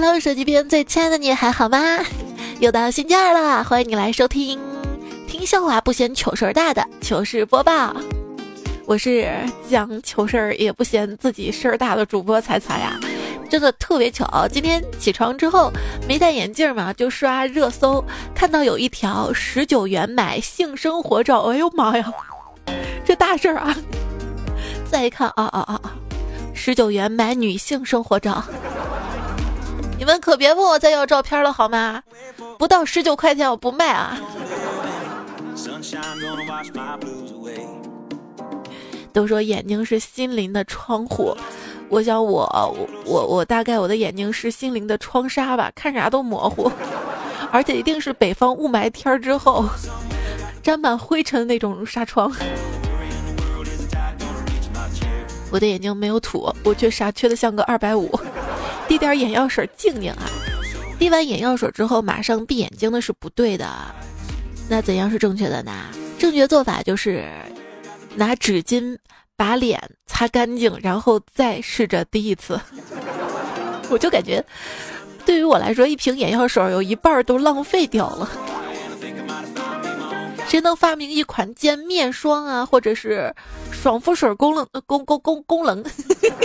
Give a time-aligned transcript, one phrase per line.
[0.00, 1.98] Hello，手机边最亲爱的你还好吗？
[2.60, 4.56] 又到星期二了，欢迎你来收听
[5.26, 7.92] 听笑话不嫌糗事儿大的糗事播报。
[8.86, 9.28] 我是
[9.68, 12.96] 讲糗事儿也不嫌自己事儿大的主播彩彩呀，
[13.50, 14.46] 真的特别巧。
[14.46, 15.68] 今天起床之后
[16.06, 22.12] 没戴眼镜嘛，就刷热搜，看到有一条十九元买性生活照，哎呦妈呀，
[23.04, 23.76] 这大事儿啊！
[24.88, 25.92] 再一看啊啊啊啊，
[26.54, 28.44] 十九元买女性生活照。
[29.98, 32.02] 你们可别问我再要照片了好吗？
[32.56, 34.16] 不到十九块钱我不卖啊！
[39.12, 41.36] 都说眼睛是心灵的窗户，
[41.88, 42.46] 我想我
[43.04, 46.70] 我我大概我的眼睛是心灵的窗纱吧，看啥都模糊，
[47.50, 49.64] 而且一定是北方雾霾天之后
[50.62, 52.32] 沾满灰尘那种纱窗。
[55.50, 58.08] 我的眼睛没有土，我却傻缺的像个二百五。
[58.88, 60.24] 滴点眼药水静静啊！
[60.98, 63.68] 滴完眼药水之后马上闭眼睛的是不对的，
[64.68, 65.72] 那怎样是正确的呢？
[66.18, 67.24] 正确做法就是
[68.16, 68.96] 拿纸巾
[69.36, 72.58] 把脸擦干净，然后再试着滴一次。
[73.90, 74.44] 我就感觉，
[75.24, 78.28] 对于我来说，一瓶眼药水有一半都浪费掉了。
[80.48, 83.32] 谁能发明一款兼面霜啊，或者是
[83.70, 85.84] 爽肤水功能功功功功能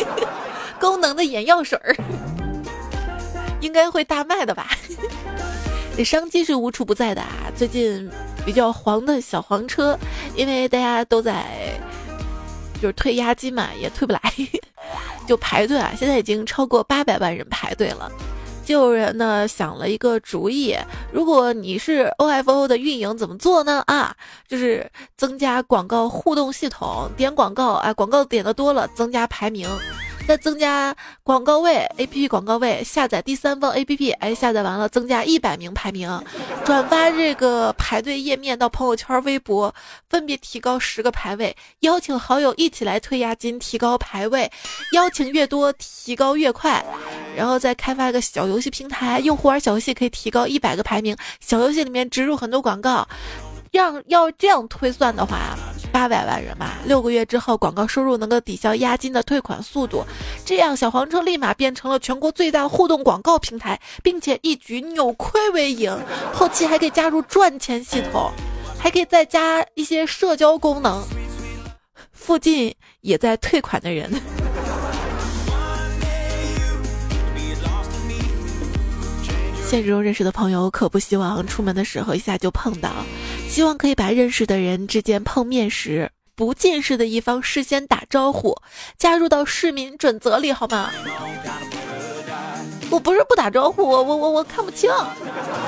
[0.80, 1.96] 功能的眼药水儿？
[3.64, 4.70] 应该会大卖的吧？
[5.96, 7.50] 这商机是无处不在的啊！
[7.56, 8.10] 最近
[8.46, 9.98] 比较黄的小黄车，
[10.36, 11.46] 因为大家都在
[12.82, 14.22] 就是退押金嘛，也退不来，
[15.26, 15.94] 就排队啊！
[15.98, 18.12] 现在已经超过八百万人排队了。
[18.66, 20.76] 就有人呢想了一个主意，
[21.12, 23.84] 如果你是 OFO 的运营，怎么做呢？
[23.88, 24.16] 啊，
[24.48, 29.70] 就是增加广告互动系统，点广告啊，广告点的多了，增加排名。
[30.26, 36.10] 再增加广告位，A P P 广告位，下载第三方 A P P，哎，下载完了增加一百名排名，
[36.66, 39.74] 转发这个排队页面到朋友圈、微博，
[40.10, 44.50] 分别提高十个排位，邀请好友一起来退押金，提高排位，
[44.94, 46.84] 邀请越多提高越快，
[47.36, 53.06] 然后再开发一个小游戏平台，用户玩小游戏可以提高一百个排名，小游戏里面植入很多广告。
[53.72, 55.58] 让要这样推算的话，
[55.94, 60.04] 八百万人嘛，六个月之后广告收入能够抵消押金的退款速度，
[60.44, 65.96] 这样小黄车立马变成了全国最大互动广告平台，并且一举扭亏为盈。
[66.34, 68.32] 后期还可以加入赚钱系统，
[68.80, 71.02] 还可以再加一些社交功能。
[72.12, 74.12] 附近也在退款的人。
[79.66, 82.92] 现实中认识的朋友可不希望出门的时候一下就碰到，
[83.54, 88.58] 希望可以把认识的人之间碰面时不近视的一方事先打招呼，
[88.98, 90.90] 加入到市民准则里好吗？
[92.90, 94.90] 我不是不打招呼，我我我我看不清，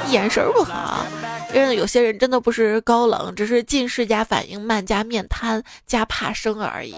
[0.09, 1.05] 眼神不好。
[1.53, 6.95] 真的有些人真的不是高冷，只是近视加反应慢加面瘫加怕生而已。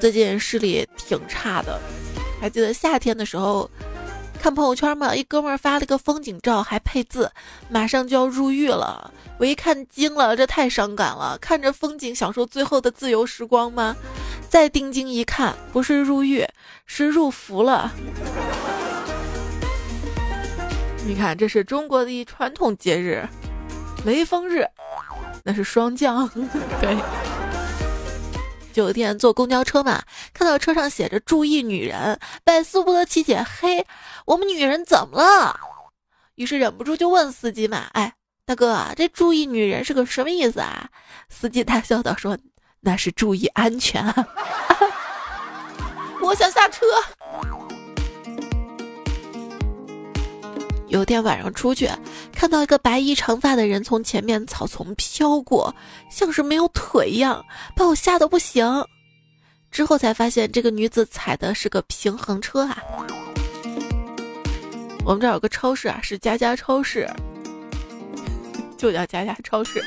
[0.00, 1.80] 最近视力挺差的，
[2.40, 3.70] 还记得夏天的时候。
[4.38, 7.30] 看朋友圈嘛，一哥们儿发了个风景照，还配字，
[7.68, 9.12] 马上就要入狱了。
[9.38, 11.36] 我一看惊了，这太伤感了。
[11.40, 13.96] 看着风景，享受最后的自由时光吗？
[14.48, 16.46] 再定睛一看，不是入狱，
[16.86, 17.92] 是入伏了。
[21.04, 23.26] 你看，这是中国的传统节日，
[24.04, 24.66] 雷锋日，
[25.42, 26.28] 那是霜降。
[26.80, 26.96] 对。
[28.72, 30.02] 酒店坐公交车嘛，
[30.32, 33.42] 看到车上写着“注意女人”，百思不得其解。
[33.42, 33.86] 嘿，
[34.26, 35.58] 我们女人怎么了？
[36.36, 38.14] 于是忍不住就问司机嘛：“哎，
[38.44, 40.88] 大哥，这‘注意女人’是个什么意思啊？”
[41.28, 42.38] 司机大笑道：“说
[42.80, 44.02] 那是注意安全。”
[46.22, 46.86] 我想下车。
[50.88, 51.88] 有天晚上出去，
[52.32, 55.74] 看到一个白衣长发的人从前面草丛飘过，
[56.10, 57.44] 像是没有腿一样，
[57.76, 58.66] 把我吓得不行。
[59.70, 62.82] 之后才发现，这个女子踩的是个平衡车啊。
[65.04, 67.06] 我们这儿有个超市啊，是家家超市，
[68.78, 69.84] 就叫家家超市。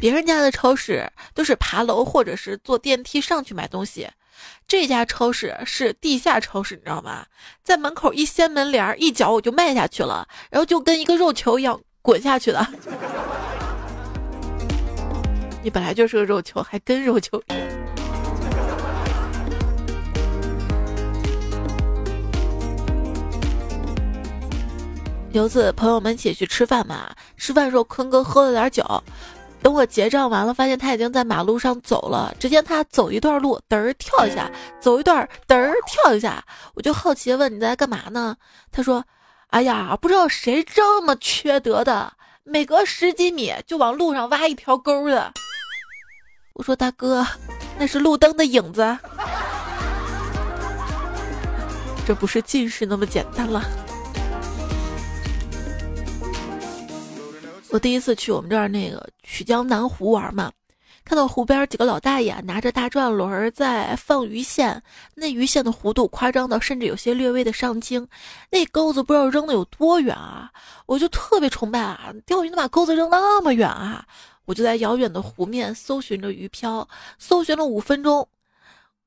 [0.00, 4.08] 别人家的超市都是爬楼或者是坐电梯上去买东西。
[4.66, 7.26] 这家超市是地下超市，你知道吗？
[7.62, 12.68] 在门口一掀门帘，一脚我就迈下去了，然后就跟一个肉球一样滚下去了。
[15.62, 17.42] 你本来就是个肉球，还跟肉球。
[25.32, 29.04] 有次朋友们一起去吃饭嘛，吃饭时候坤哥喝了点酒。
[29.62, 32.34] 等我结账完了，发现他已经在马路上走了。
[32.40, 36.42] 只见他走一段路，嘚儿跳一下；走一段，嘚儿跳一下。
[36.74, 38.36] 我就好奇问：“你在干嘛呢？”
[38.72, 39.04] 他说
[39.48, 42.12] ：“哎呀，不知道谁这么缺德的，
[42.42, 45.32] 每隔十几米就往路上挖一条沟的。
[46.54, 47.26] 我说大哥，
[47.78, 48.98] 那是路灯的影子，
[52.06, 53.62] 这不是近视那么简单了。
[57.72, 60.50] 我第一次去我们这儿那个曲江南湖玩嘛，
[61.04, 64.82] 看到湖边几个老大爷拿着大转轮在放鱼线，
[65.14, 68.06] 那鱼线的弧度夸张到甚至有些略微的上倾，
[68.50, 70.50] 那钩子不知道扔的有多远啊！
[70.86, 74.04] 我就特别崇拜啊，钓鱼能把钩子扔那么远啊！
[74.46, 76.88] 我就在遥远的湖面搜寻着鱼漂，
[77.18, 78.26] 搜寻了五分钟，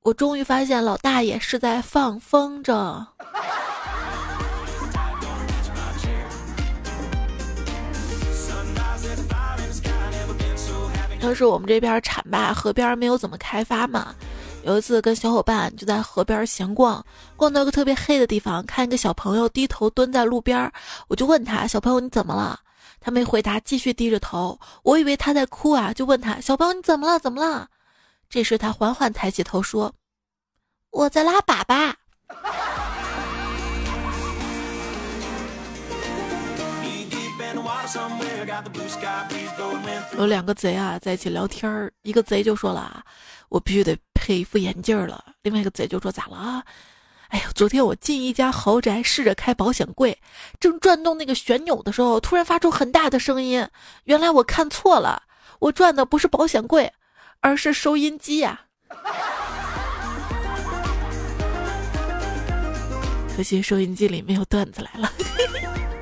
[0.04, 3.06] 我终于发现老大爷是在放风筝。
[11.24, 14.14] 当时我们这边浐灞河边没有怎么开发嘛，
[14.66, 17.04] 有一次跟小伙伴就在河边闲逛，
[17.38, 20.70] 逛到一个特别黑的地方，看一个小朋友低头蹲在路边，
[21.08, 22.60] 我就问他：“小朋友你怎么了？”
[23.00, 24.60] 他没回答，继续低着头。
[24.84, 27.18] 我以为他在哭啊，就问他：“小朋友你怎么了？
[27.18, 27.70] 怎么了？”
[28.30, 29.94] 这时他缓缓抬起头说
[30.92, 31.94] ：“我在拉粑粑。”
[40.18, 41.92] 有两个贼啊，在一起聊天儿。
[42.04, 43.04] 一个贼就说了
[43.50, 46.64] ：“我必须得配一副眼镜了。”另外一个贼就说：“咋了啊？”
[47.30, 50.18] 哎呀，昨天我进一家豪宅，试着开保险柜，
[50.60, 53.68] 正转动那个旋钮的时候，突然发出很大的声音。
[54.06, 55.24] 原来我看错了，
[55.60, 56.94] 我转的不是保险柜，
[57.42, 58.62] 而是收音机呀。
[63.36, 65.12] 可惜收音机里没有段子来了。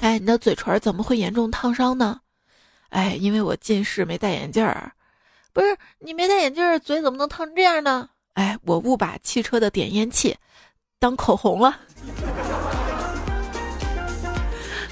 [0.00, 2.20] 哎，你的嘴唇怎么会严重烫伤呢？
[2.90, 4.92] 哎，因为我近视没戴眼镜儿。
[5.52, 8.08] 不是你没戴眼镜儿，嘴怎么能烫成这样呢？
[8.34, 10.36] 哎，我误把汽车的点烟器
[11.00, 11.76] 当口红了。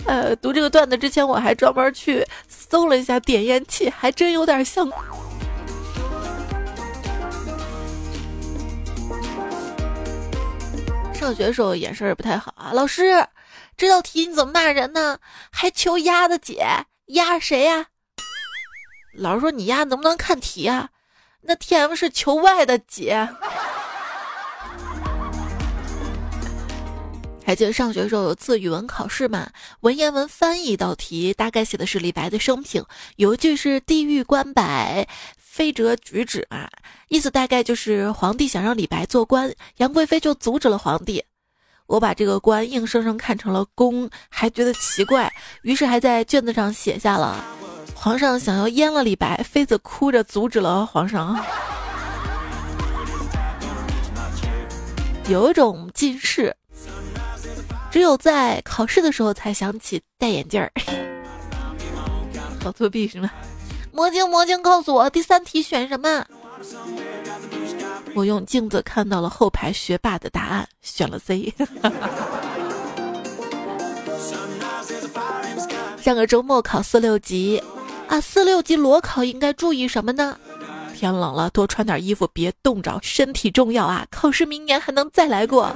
[0.06, 4.91] 呃，读这个段子之前，我还专门去搜了一下点烟器，还真有点像。
[11.14, 13.25] 上学时候眼神也不太好啊，老师。
[13.76, 15.19] 这道题你怎么骂人呢？
[15.50, 17.88] 还求鸭的解，鸭谁呀？
[19.12, 20.88] 老师说你丫能不能看题啊？
[21.43, 23.28] 那 T M 是求 Y 的解。
[27.44, 29.50] 还记得上学时候有次语文考试嘛？
[29.81, 32.82] 文言文翻译一道题，大概写的是李白的生平，
[33.17, 35.06] 有一句是“地狱关百，
[35.37, 36.67] 非折举止”嘛，
[37.08, 41.23] 意思大概就是皇帝想让李白做官，杨贵妃就阻止了皇帝。
[41.87, 47.44] 我把这个官硬生生看成了公，还觉得奇怪，于是还在卷子上写下了：
[47.94, 51.38] 皇上想要阉了李白，妃子哭着阻止了皇上。
[55.29, 56.55] 有一种近视，
[57.91, 60.71] 只有在考试的时候才想起戴眼镜儿。
[62.62, 63.31] 好作弊是吗？
[63.93, 66.27] 魔镜魔镜，告诉我第三题选什么？
[68.16, 71.52] 我用镜子看到了后排学霸的答案，选了 C。
[76.00, 77.62] 上个周末考四六级，
[78.08, 80.38] 啊，四六级裸考应该注意什么呢？
[80.94, 84.06] 天冷了，多穿点衣服，别冻着，身体重要啊！
[84.10, 85.70] 考试明年还能再来过，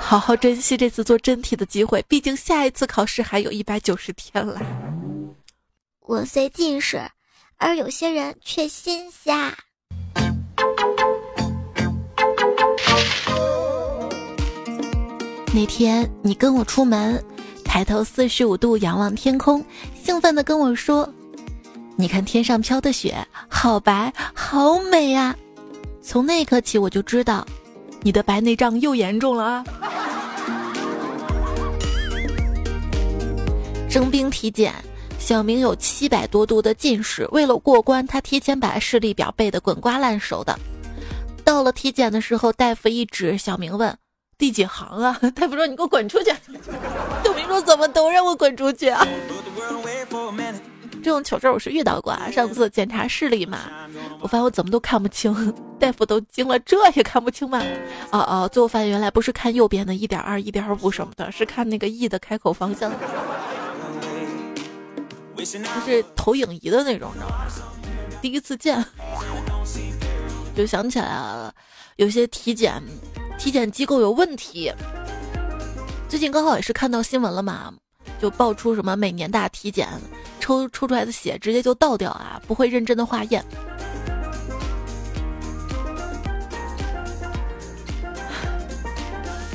[0.00, 4.58] 好好珍惜这次做真题的机会，毕竟下一次考试还有一百九十天了。
[6.00, 7.02] 我虽近视，
[7.58, 9.54] 而有些人却心瞎。
[15.56, 17.18] 那天你跟我出门，
[17.64, 21.10] 抬头四十五度仰望天空，兴奋地跟我说
[21.96, 25.34] ：“你看天上飘的雪，好白，好美呀！”
[26.02, 27.42] 从那一刻起，我就知道
[28.02, 29.64] 你的白内障又严重了啊！
[33.88, 34.74] 征兵体检，
[35.18, 40.54] 小明有七百多度的近视，为了过关，他提前把视力表背得滚瓜烂熟的。
[41.42, 43.96] 到了体检的时候，大夫一指，小明问。
[44.38, 45.18] 第几行啊？
[45.34, 46.30] 大夫说：“你给我滚出去！”
[47.24, 49.06] 董明说：“怎么都让我滚出去啊？”
[51.02, 52.30] 这种糗事我是遇到过啊。
[52.30, 53.60] 上次检查视力嘛，
[54.20, 55.32] 我发现我怎么都看不清，
[55.78, 57.62] 大夫都惊了，这也看不清吗？
[58.10, 62.92] 哦哦，最后发现原来不是看右边的一点二、一点五什么的，是看那个 E 的开口方向，
[65.38, 65.44] 就
[65.86, 67.46] 是投影仪的那种，知道吗？
[68.20, 68.84] 第一次见，
[70.56, 71.54] 就想起来了，
[71.96, 72.82] 有些体检。
[73.38, 74.72] 体检机构有问题，
[76.08, 77.72] 最近刚好也是看到新闻了嘛，
[78.20, 79.88] 就爆出什么每年大体检
[80.40, 83.44] 抽抽出来的血直接就倒掉啊，不会认真的化验。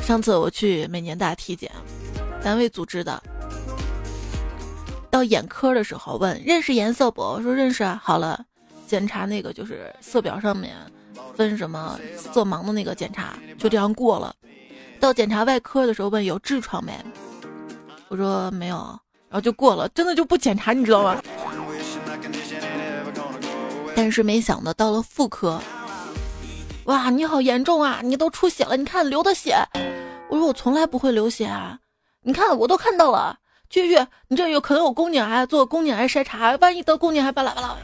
[0.03, 1.71] 上次我去每年大体检，
[2.43, 3.21] 单位组织的。
[5.09, 7.21] 到眼科的时候问认识颜色不？
[7.21, 8.01] 我说认识啊。
[8.01, 8.45] 好了，
[8.91, 10.75] 检查那个就是色表上面
[11.33, 14.35] 分什么色盲的那个检查，就这样过了。
[14.99, 16.91] 到检查外科的时候问有痔疮没？
[18.09, 18.75] 我说没有，
[19.29, 21.23] 然后就过了，真的就不检查，你知道吗？
[23.95, 25.57] 但是没想到到了妇科，
[26.83, 28.01] 哇，你好严重啊！
[28.03, 29.55] 你都出血了，你看流的血。
[30.29, 31.79] 我说我从来不会流血啊，
[32.23, 33.37] 你看我都看到了。
[33.69, 37.77] 去去，你这有可能有宫颈癌，做宫颈癌筛查，万一得宫颈癌，巴拉巴拉，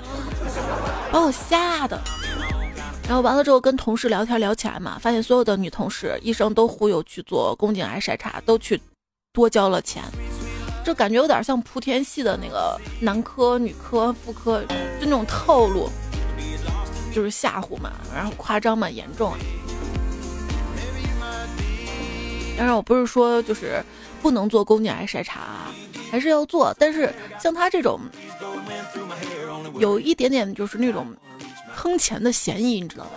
[1.12, 2.00] 把我吓的。
[3.08, 8.80] 然后完了之后跟同事聊天聊起来嘛，发现所有的女同事医生都忽悠去做宫颈癌筛查，都去
[9.32, 10.04] 多交了钱，
[10.84, 14.62] 这感觉有点像莆田系的那个男科、女科、妇科，
[15.00, 15.90] 就那种套路，
[17.14, 19.38] 就是吓唬嘛，然后夸张嘛，严重啊。
[22.58, 23.82] 当然我不是说就是
[24.22, 25.72] 不能做宫颈癌筛查啊，
[26.12, 28.00] 还是要做，但是像他这种
[29.80, 31.16] 有一点点就是那种
[31.76, 33.12] 坑钱的嫌疑，你知道吗？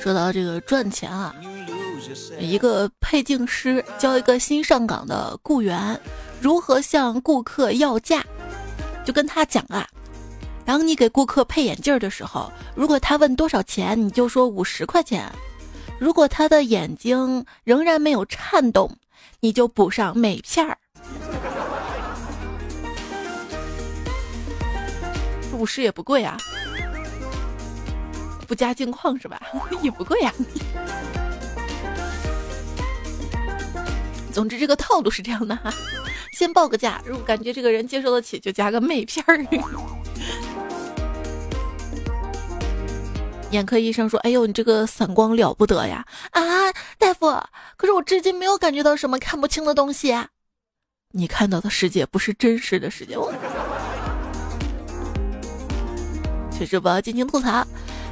[0.00, 1.34] 说到这个赚钱啊。
[2.38, 5.98] 一个配镜师教一个新上岗的雇员
[6.40, 8.22] 如何向顾客要价，
[9.04, 9.86] 就跟他讲啊，
[10.64, 15.24] 当你给顾客配眼镜的时候，如果他问多少钱，你就说五十块钱；
[15.98, 18.96] 如果他的眼睛仍然没有颤动，
[19.40, 20.76] 你就补上镁片儿。
[25.52, 26.36] 五十也不贵啊，
[28.46, 29.40] 不加镜框是吧？
[29.82, 30.32] 也不贵呀。
[34.32, 35.72] 总之，这个套路是这样的哈，
[36.36, 39.38] 先报个价，如果感觉这个人接受得起，就加个妹片儿。
[43.52, 46.42] 眼科医生说：“哎呦，你这个散光了不得呀！”啊，
[46.98, 47.42] 大夫，
[47.78, 50.12] 可是我至今没有感觉到什么看不清的东西。
[50.12, 50.28] 啊
[51.12, 53.16] 你看到的世界不是真实的世界。
[56.52, 57.66] 去直播尽情吐槽，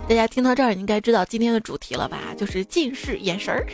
[0.08, 2.34] 大家听到这儿你应该知道今天的主题了吧？
[2.38, 3.66] 就是近视眼神儿。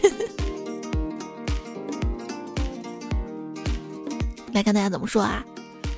[4.52, 5.44] 来看大家怎么说啊？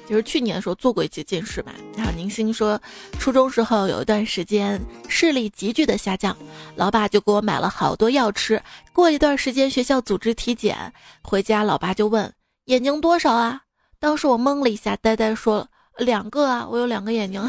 [0.08, 2.78] 就是去年的时候做过一期近视嘛，然后宁星说，
[3.18, 4.78] 初中时候有一段时间
[5.08, 6.36] 视力急剧的下降，
[6.74, 8.60] 老爸就给我买了好多药吃。
[8.92, 10.92] 过一段时间学校组织体检，
[11.22, 12.30] 回家老爸就问
[12.66, 13.62] 眼睛多少啊？
[13.98, 15.66] 当时我懵了一下，呆呆说
[15.96, 17.40] 两个啊，我有两个眼睛。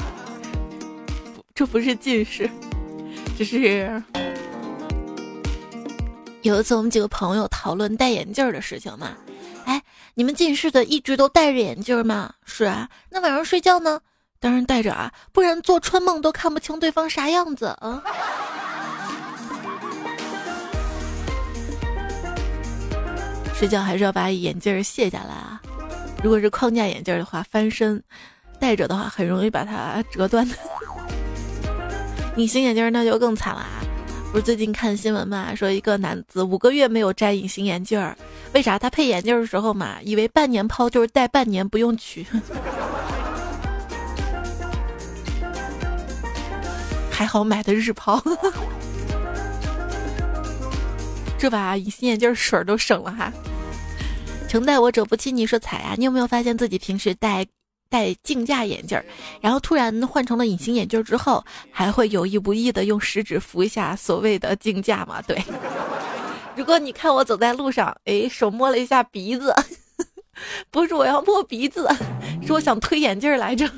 [1.54, 2.48] 这不是近视，
[3.36, 4.02] 这是
[6.40, 9.14] 有一次我们几个朋友讨论戴眼镜的事情嘛。
[9.70, 9.84] 哎，
[10.14, 12.34] 你们近视的一直都戴着眼镜吗？
[12.44, 14.00] 是啊，那晚上睡觉呢？
[14.40, 18.02] 当然戴着啊，不然做春梦都看不清对方啥样子啊。
[23.54, 25.62] 睡觉还是要把眼镜卸下来啊。
[26.20, 28.02] 如果是框架眼镜的话，翻身
[28.58, 30.56] 戴着的话，很容易把它折断的。
[32.34, 33.70] 隐形眼镜那就更惨了啊。
[34.32, 38.16] 不是最近看新闻嘛，说一个男子五个月没有摘隐形眼镜儿，
[38.54, 38.78] 为啥？
[38.78, 42.22] 他配眼镜的时候嘛，以为半年抛就是戴半年不用取，
[47.10, 48.22] 还好买的日抛，
[51.36, 53.32] 这把隐形眼镜水都省了哈。
[54.48, 55.96] 承待我者不欺，你说彩呀？
[55.98, 57.44] 你有没有发现自己平时戴？
[57.90, 59.04] 戴镜架眼镜儿，
[59.42, 65.20] 然后突然换成了隐形眼镜之后，还会有意无意的用食指扶一下所谓的镜架嘛？
[65.20, 65.42] 对。
[66.56, 69.54] 如果你看我走在路上，哎，手摸了一下鼻子，
[70.70, 71.88] 不是我要摸鼻子，
[72.46, 73.68] 是我想推眼镜来着。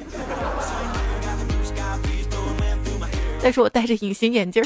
[3.40, 4.62] 再说我戴着隐形眼镜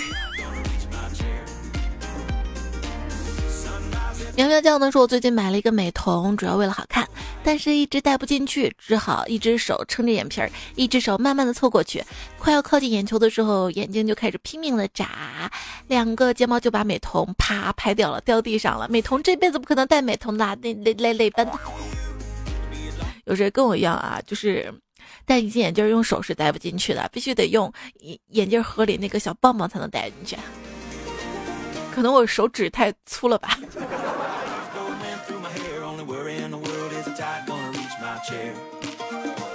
[4.36, 7.08] 苗苗酱呢说，我最近买了一个美瞳，主要为了好看。
[7.42, 12.04] 但是，一直戴不进去，只好一只手撑着眼皮儿，一只手慢慢的凑过去。
[12.38, 15.50] 快要靠近眼球的时候，眼睛就开始拼命的眨，
[15.88, 18.86] 两个睫毛就把美瞳啪拍掉了，掉地上了。
[18.90, 21.48] 美瞳这辈子不可能戴美瞳啦，累累累累奔。
[23.24, 24.20] 有谁跟我一样啊？
[24.26, 24.70] 就是
[25.24, 27.72] 戴隐形眼镜用手是戴不进去的，必须得用
[28.32, 30.36] 眼镜盒里那个小棒棒才能戴进去。
[31.96, 33.58] 可能我手指太粗了吧。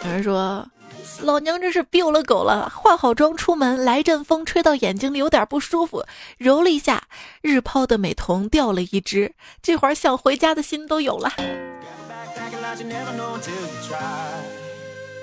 [0.03, 0.67] 有人说，
[1.21, 2.67] 老娘这是病了狗了！
[2.67, 6.03] 化好妆出门，来阵风吹到眼睛里有点不舒服，
[6.39, 7.03] 揉了一下，
[7.43, 11.31] 日抛的美瞳掉了一只，这会儿想回家的心都有了。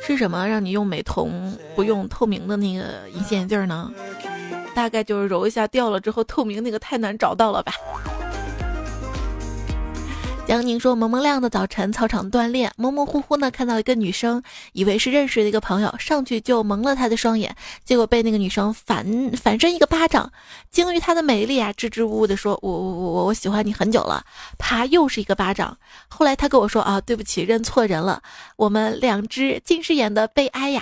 [0.06, 3.92] 是什么让你用美瞳不用透明的那个隐形眼镜呢？
[4.78, 7.73] 大概就是揉一下掉了之后，透明那个太难找到了吧。
[10.47, 14.40] 江宁说：蒙蒙亮的早晨，操场锻炼，模模糊糊呢看到一个女生，
[14.73, 20.30] 以为是认识的一个朋友，上去就蒙了她的双眼，结果被那个女生反反身一个巴掌。
[20.70, 24.25] 惊于她的美丽啊，支支吾吾的说：我我我我我喜欢你很久了。
[24.58, 25.76] 啪，又是一个巴掌。
[26.06, 28.23] 后来他跟我说：啊，对不起，认错人了。
[28.54, 30.80] 我们两只近视眼的悲哀呀。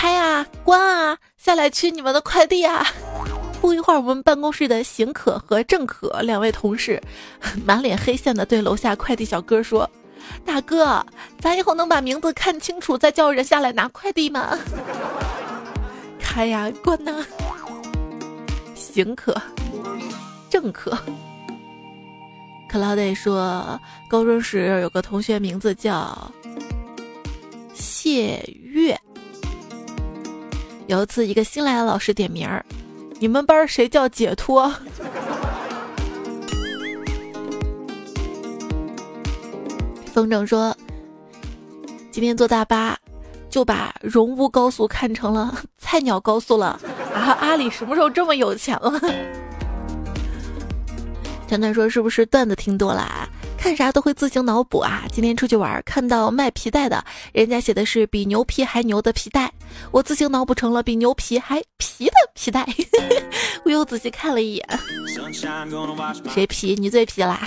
[0.00, 2.82] 开啊，关啊，下来取你们的快递啊。
[3.60, 6.98] 不一会儿，我们办公室的邢可和郑可两位同事，
[7.66, 9.88] 满脸黑线的对楼下快递小哥说
[10.42, 11.04] ：“大哥，
[11.38, 14.58] 咱以后能把名字看清楚再叫人下来拿快递吗？”
[16.18, 17.22] 开呀，关呐！
[18.74, 19.38] 邢可，
[20.48, 20.96] 郑可。
[22.70, 23.78] 克劳德说，
[24.08, 26.32] 高中时有个同学名字叫
[27.74, 28.98] 谢月。
[30.90, 32.66] 有一次，一个新来的老师点名儿。
[33.20, 34.68] 你们班谁叫解脱？
[40.12, 40.76] 风筝说
[42.10, 42.98] ：“今天坐大巴，
[43.48, 46.80] 就把荣乌高速看成了菜鸟高速了。”
[47.14, 49.00] 啊，阿里什么时候这么有钱了？
[51.46, 53.28] 团团说：“是不是段子听多了啊？”
[53.60, 55.04] 看啥都会自行脑补啊！
[55.12, 59.52] 今天出去玩，看到卖皮带的，人家写的是比牛皮还牛的皮带，
[59.90, 62.66] 我自行脑补成了比牛皮还皮的皮带。
[63.62, 64.66] 我又仔细看了一眼，
[66.32, 66.74] 谁皮？
[66.74, 67.46] 你最皮啦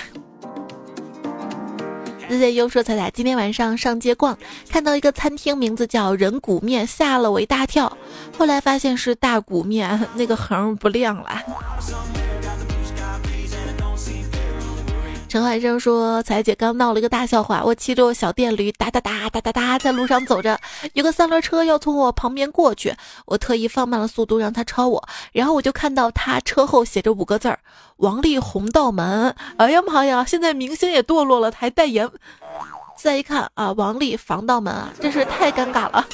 [2.28, 4.38] 日日优说彩彩今天晚上上街逛，
[4.70, 7.94] 看到一个餐厅，名字叫人骨面，吓了我一大跳。
[8.38, 11.42] 后来发现是大骨面，那个横不亮了。
[15.34, 20.56] 陈怀生说：“彩姐刚闹了一个大笑话，我骑着我小电驴哒哒哒哒哒哒在路上走着，
[20.92, 22.94] 有个三轮车要从我旁边过去，
[23.26, 27.58] 我特意放慢了速度让他超我，然后我就看到他车后写着五个字儿：
[27.96, 29.34] 王力宏道门。
[29.56, 32.08] 哎呀妈呀，现在明星也堕落了，还代言。
[32.96, 36.06] 再一看啊，王力防盗门啊，真是太尴尬了。”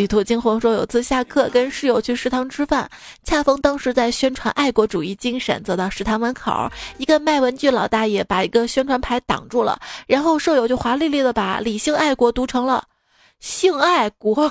[0.00, 2.88] 旅途惊鸿说，有次下课跟室友去食堂吃饭，
[3.22, 5.62] 恰逢当时在宣传爱国主义精神。
[5.62, 12.82] 走到食堂门口，一个卖文具老大爷把一个宣传牌挡住了，然后舍友就华丽丽的把“理性爱国”读成了
[13.40, 14.50] “性爱国”。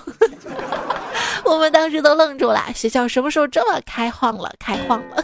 [1.43, 4.53] 我们当时都愣住了，学校什么时候这么开放了？
[4.59, 5.23] 开放了。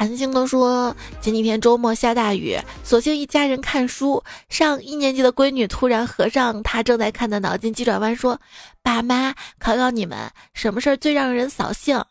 [0.00, 4.24] 韩星都说前几天周末下大雨，索性一家人看书。
[4.48, 8.40] 上一年级的闺女突然合上她正在看的脑筋急转弯，说
[8.82, 10.18] ：“爸妈，考考你们，
[10.54, 12.02] 什么事儿最让人扫兴？”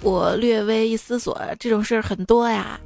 [0.00, 2.80] 我略微一思索，这种事儿很多呀。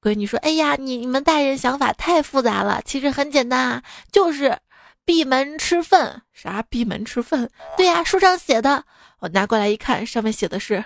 [0.00, 4.56] 闺女说：“哎呀，你你们大人想法太复杂了，其实很简单啊，就是
[5.04, 6.22] 闭门吃粪。
[6.32, 6.62] 啥？
[6.70, 7.50] 闭门吃粪？
[7.76, 8.84] 对呀，书上写的。
[9.18, 10.84] 我拿过来一看，上面写的是。”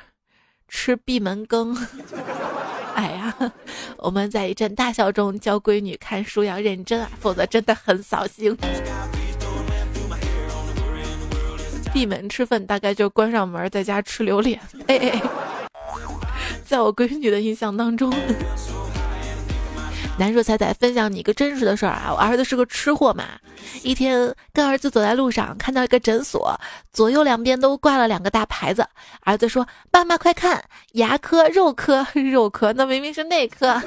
[0.69, 1.77] 吃闭门羹，
[2.95, 3.53] 哎呀，
[3.99, 8.57] 我们在一阵大笑中教闺女看书要认真啊，否则真的很扫兴。
[11.93, 14.61] 闭门吃饭大概就关上门在家吃榴莲。
[14.87, 15.23] 哎哎，
[16.65, 18.13] 在我闺女的印象当中。
[20.19, 23.25] 南说彩彩分享你一个真实的事儿啊，我儿子是个吃货嘛。
[23.83, 26.59] 一天跟儿子走在路上，看到一个诊所，
[26.93, 28.87] 左右两边都挂了两个大牌子。
[29.21, 33.83] 儿子说：“爸妈快看，牙科、肉科、 肉科，那明明是内科。”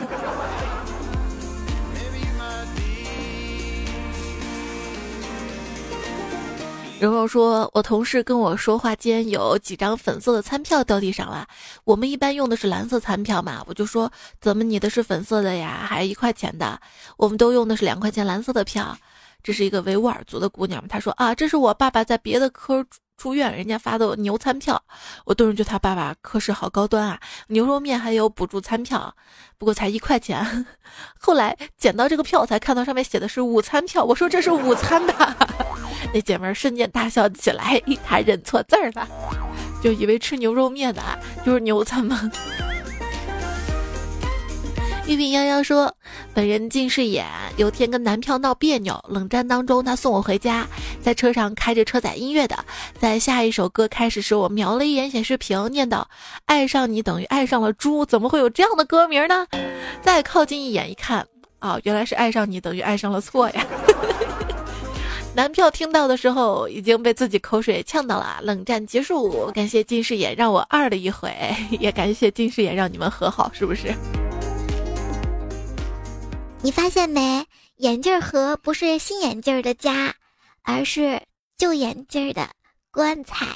[6.99, 11.47] 柔柔说：“我同事跟我说话间，有几张粉色的餐票掉地上了。
[11.86, 15.86] 我们一般用的是蓝色餐票嘛，我就说怎么你的是粉色的呀？
[15.88, 16.77] 还一块钱的，
[17.15, 18.97] 我们都用的是两块钱蓝色的票。
[19.41, 22.86] 这是一个维吾尔族的姑娘，她说啊，这是我爸爸在别的科
[23.17, 24.82] 住院，人家发的牛餐票。
[25.25, 29.13] 我顿时觉得他爸爸科室好高端啊，牛肉面还有补助餐票，
[29.58, 30.65] 不过才一块钱。
[31.19, 35.36] 后来捡到这个票，才看到上面写的是午餐票，我说这是午餐吧。
[36.13, 39.06] ”那姐们儿瞬间大笑起来，她认错字儿了，
[39.84, 42.32] 就以为吃牛肉面的啊就是牛餐吗？
[45.10, 45.91] 玉饼幺幺说
[46.36, 47.26] ：“本人近视眼，
[47.58, 50.67] 有天跟男票闹别扭，冷战当中他送我回家，
[51.02, 52.63] 在车上开着车载音乐的，
[53.00, 56.06] 在下一首歌开始时，我瞄了一眼显示屏，念叨：
[56.45, 59.48] 爱上你等于爱上了猪，怎么会有这样的歌名呢？
[60.04, 61.26] 再靠近一眼一看，
[61.62, 63.65] 哦，原来是爱上你等于爱上了错呀。
[65.34, 68.38] ”男票听到的时候已经被自己口水呛到了。
[68.43, 71.34] 冷战结束，感谢近视眼让我二了一回，
[71.80, 73.91] 也感谢近视眼让你们和好，是不是？
[76.62, 77.45] 你发现没？
[77.78, 80.13] 眼镜盒不是新眼镜的家，
[80.63, 81.22] 而是
[81.58, 82.50] 旧眼镜的
[82.91, 83.48] 棺材。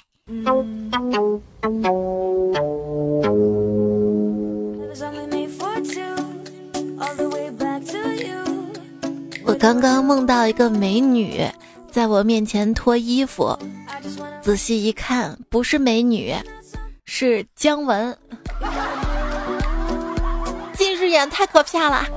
[9.46, 11.46] 我刚刚梦到一个美女。
[11.92, 13.56] 在我面前脱衣服，
[14.42, 16.34] 仔细一看，不是美女，
[17.06, 18.18] 是姜文。
[20.76, 22.08] 近视眼太可怕了。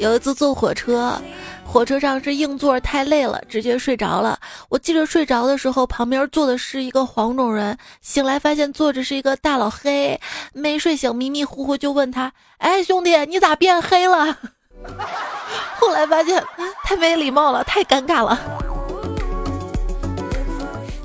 [0.00, 1.20] 有一次坐火车，
[1.64, 4.38] 火车上是硬座太累了，直接睡着了。
[4.68, 10.20] 我记着睡着的时候，旁边坐的是一个黄种人，醒来发现坐着是一个大老黑，
[10.52, 14.36] 没睡醒，迷迷糊糊就问他：“哎，兄弟，你咋变黑了？”
[15.80, 16.42] 后来发现
[16.84, 18.38] 太没礼貌了，太尴尬了。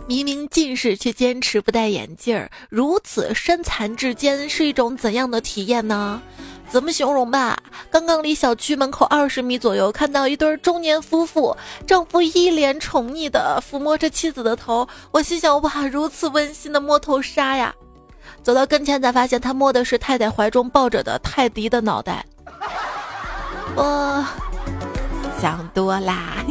[0.06, 6.22] 明明近视却坚持不戴眼镜儿，如此身残志坚是一种怎样的体验呢？
[6.72, 7.58] 怎么形容吧？
[7.92, 11.56] 刚刚离小区门口二十米左右，看到一对中年夫妇，
[11.86, 17.76] 丈夫一脸宠溺的抚摸着妻子的头，我心想：哇，如此温馨的摸头杀呀！
[18.42, 22.26] 走到跟前才发现，他摸的是太太怀中抱着的泰迪的脑袋。
[23.76, 24.26] 我
[25.42, 26.46] 想多啦，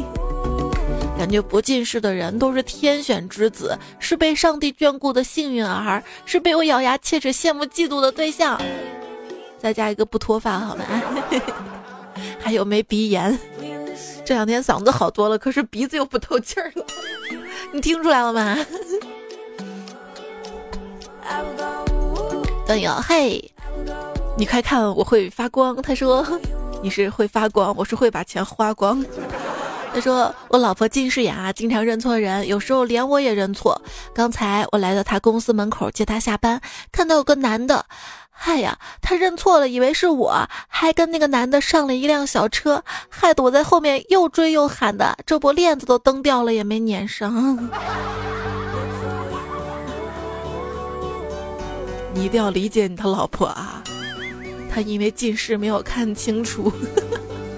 [1.18, 8.60] 感觉不近视的人都是天选之子，是被上帝眷顾的幸运儿，是被我咬牙切齿、羡慕嫉妒的对象。
[9.60, 10.84] 再加一个不脱发，好吗？
[12.40, 13.38] 还有没鼻炎？
[14.24, 16.84] 这两天嗓子好多了，可是鼻子又不透气儿了。
[17.72, 18.56] 你听出来了吗？
[22.66, 23.52] 等友，嘿，
[24.36, 25.80] 你快看，我会发光。
[25.82, 26.26] 他说。
[26.82, 29.04] 你是会发光，我是会把钱花光。
[29.92, 33.78] 他说我老婆近视眼啊，经常认错人，有时候连我也认错。
[34.14, 36.58] 刚才我来到他公司门口接他下班，
[36.90, 37.84] 看到有个男的，
[38.42, 47.30] 嗨呀，他认错了，以为是我，还跟那个男的上了一辆小车，害得我在后面又追又喊的，这不链子都蹬掉了也没撵上。
[52.14, 53.82] 你一定要理解你的老婆啊。
[54.72, 56.72] 他因为近视没有看清楚。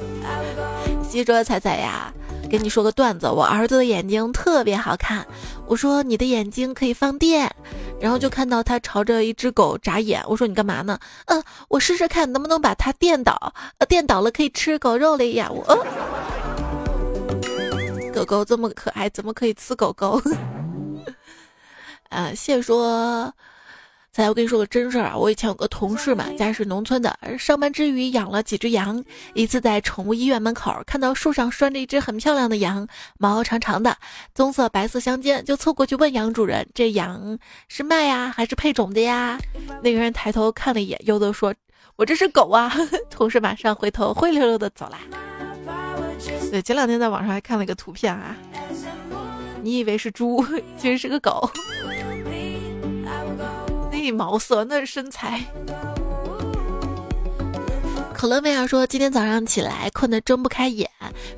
[1.08, 2.12] 西卓彩彩呀，
[2.52, 5.26] 给你说个段子，我儿子的眼睛特别好看。
[5.66, 7.50] 我说你的眼睛可以放电，
[7.98, 10.22] 然后就看到他朝着一只狗眨眼。
[10.28, 10.98] 我说你干嘛呢？
[11.28, 13.54] 嗯，我试试看能不能把它电倒。
[13.78, 15.48] 呃，电倒了可以吃狗肉了呀。
[15.50, 15.64] 我，
[18.12, 20.20] 狗狗这么可爱，怎么可以吃狗狗？
[22.10, 23.32] 啊， 谢说。
[24.12, 25.16] 再，我跟你说个真事儿啊！
[25.16, 29.02] 我以前有个同事嘛，家是农村的，上班之余养了几只羊。
[29.32, 32.86] 一次在宠物医院门口看到树上拴着一只很漂亮的羊，
[33.18, 33.96] 毛长长的，
[34.34, 39.38] 棕色白色相间，就凑过去问羊主人：“这羊是卖呀，还是配种的呀？”
[39.82, 41.54] 那个人抬头看了一眼，悠悠说
[41.96, 42.70] ：“我这是狗啊。
[43.08, 44.98] ”同事马上回头灰溜溜的走了。
[46.50, 48.36] 对，前两天在网上还看了一个图片啊，
[49.62, 50.44] 你以为是猪，
[50.76, 51.50] 其实是个狗。
[54.02, 55.40] 那毛色，那身材。
[58.12, 60.90] 可乐妹儿说，今天早上起来困得睁不开眼，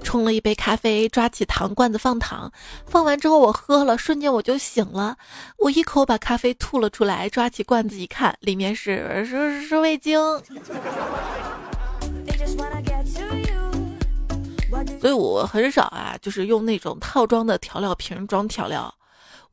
[0.02, 2.50] 冲了一杯咖啡，抓起糖罐子放糖，
[2.86, 5.18] 放完之后我喝了，瞬间我就醒了，
[5.58, 10.18] 我一口把咖啡吐了出来，抓起罐子一看，里面是是是味精。
[15.00, 18.94] 所以我很少啊，就是用那种套装的调料瓶装调料。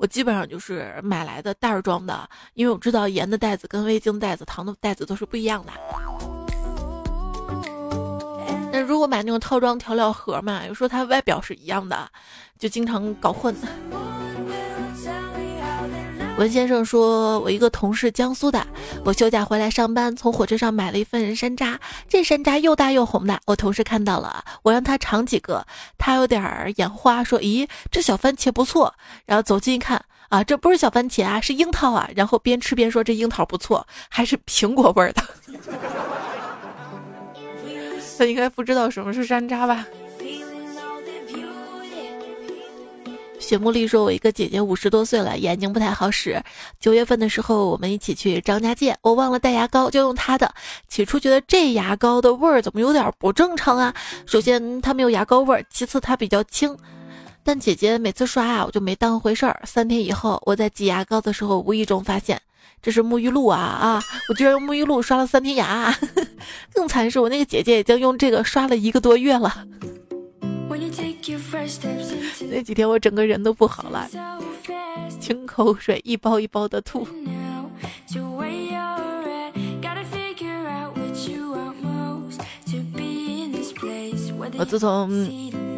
[0.01, 5.71] 我基本上就是买来的袋儿装的，因为我知道盐的袋子跟味精袋子、糖的袋子都是不一样的。
[8.71, 12.09] 那如果买那种套装调料盒嘛，有时候它外表是一样的，
[12.57, 13.55] 就经常搞混。
[16.41, 18.65] 文先生说：“我一个同事江苏的，
[19.05, 21.77] 我休假回来上班，从火车上买了一份山楂。
[22.09, 25.63] 这山楂又大又红的，我同事看到了，我让他尝几个，
[25.99, 28.91] 他有点眼花，说：‘咦，这小番茄不错。’
[29.27, 32.09] 然后走近一看，啊，这不是小番茄啊，是樱桃啊。
[32.15, 35.21] 然后边吃边说：‘这樱桃不错，还是苹果味的。’
[38.17, 39.85] 他应该不知道什么是山楂吧？”
[43.41, 46.41] 雪茉莉说：“我一个姐姐五十多岁了，眼睛不太好使。
[46.79, 50.53] 九月份的时候，我们一起去张家界，我忘了带牙膏，就用她的。
[50.87, 53.93] 起初觉得这牙膏的味儿怎么有点不正常啊？
[54.25, 56.77] 首先它没有牙膏味儿，其次它比较轻。
[57.43, 59.59] 但姐姐每次刷啊，我就没当回事儿。
[59.65, 62.39] 三天以后，我在挤牙膏的时候，无意中发现
[62.81, 64.03] 这是沐浴露啊啊！
[64.29, 65.93] 我居然用沐浴露刷了三天牙。
[66.73, 69.65] 更惨是我那个姐姐已经用这个刷了一个多月了。”
[72.49, 74.09] 那几天我整个人都不好了，
[75.19, 77.07] 清口水一包一包的吐。
[84.57, 85.09] 我自从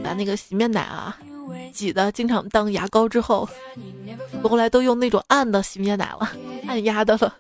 [0.04, 1.18] 把那个洗面奶啊
[1.72, 3.48] 挤的经常当牙膏之后，
[4.42, 6.32] 我后来都用那种暗的洗面奶了，
[6.68, 7.36] 按压的了。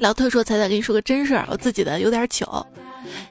[0.00, 2.66] 老特说：“彩彩，跟你说个真事儿，我自己的有点糗。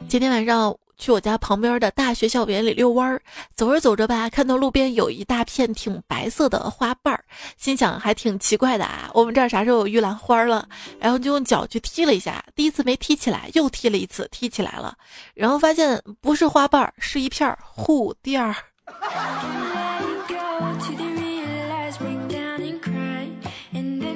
[0.08, 3.20] 今天晚上。”去我家旁边的大学校园里遛弯儿，
[3.56, 7.26] 走着走着吧，看到路边有一大片挺白色的花瓣儿，
[7.58, 10.70] 心想还挺奇怪的啊，我们这儿啥时候有玉兰花了？
[11.00, 14.96] 然后就用脚去踢了一下，第一次没踢起来，又踢了一次，踢起来了，
[15.34, 18.56] 然后发现不是花瓣儿，是一片护垫儿。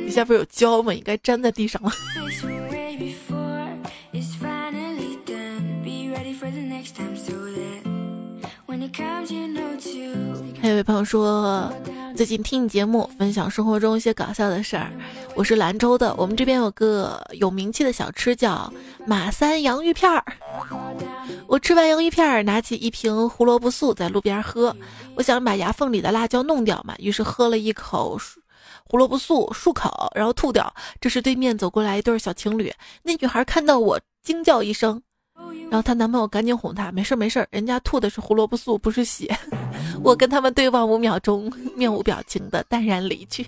[0.05, 0.93] 底下不是有胶吗？
[0.93, 1.91] 应该粘在地上了。
[10.61, 11.71] 还有位朋友说，
[12.15, 14.91] 最近听你节目，分享生活中一些搞笑的事儿。
[15.35, 18.71] 我是兰州的，我们这边有个有名气的小吃叫
[19.05, 20.23] 马三洋芋片儿。
[21.47, 24.75] 我吃完洋芋片儿，拿起一瓶胡萝卜素在路边喝。
[25.15, 28.17] 我想把牙缝里的辣椒弄掉嘛，于是喝了一口
[28.85, 30.73] 胡萝卜素漱口，然后吐掉。
[30.99, 35.01] 这时对面走过来一对小情侣，那女孩看到我惊叫一声。
[35.69, 39.35] 然后她男朋友赶紧哄她，没事没事，人家吐的是胡萝卜素，不是血。
[40.03, 43.45] 我跟他们对望五秒钟，面无表情的淡然离去。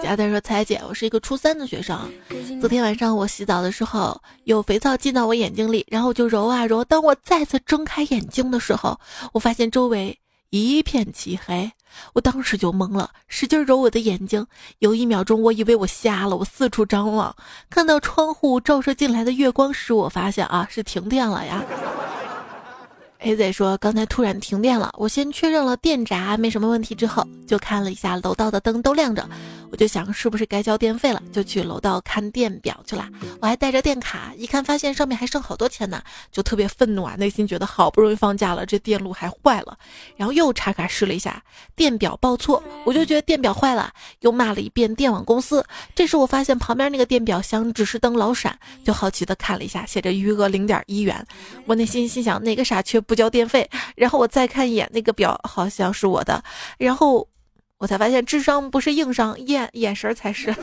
[0.00, 1.98] 佳代说：“彩姐，我是一个初三的学生。
[2.62, 6.82] 昨天晚上我洗澡的时候，有肥皂进到我眼睛里，然后我就揉啊揉。
[6.82, 8.98] 当我再次睁开眼睛的时候，
[9.34, 11.70] 我发现周围一片漆黑。”
[12.12, 14.46] 我当时就懵了，使劲揉我的眼睛。
[14.78, 17.34] 有一秒钟，我以为我瞎了，我四处张望，
[17.70, 21.62] 看到窗户照射进来的月光时，我发现啊，是停电了呀。
[23.20, 29.28] A Z 说：“刚才突然停电了，我先确认了电闸没什么问题之后，就看了一下楼道的灯都亮着，
[29.70, 33.08] 我就想是不是该交电费了，就去楼道看电表去了。
[33.40, 39.78] 我还带着电卡，一看发现上面还剩好多钱呢，就特别愤怒啊，内心觉得好不容易放假了，这电路还坏了。
[40.16, 41.42] 然后又插卡试了一下，
[41.74, 45.64] 电表报错，我就觉得电表坏了，又骂了一遍电网公司。
[45.94, 51.26] 这时我发现旁边那个电表箱指示灯老闪，就好奇的看了一下，写着余额零点一元。
[51.66, 52.98] 我内心心想，哪个傻缺？
[53.00, 56.42] 不交电费， 然后我再看一眼那个表，好像是我的，
[56.78, 57.26] 然后
[57.78, 60.52] 我才发现智商不是硬伤，眼眼神才是。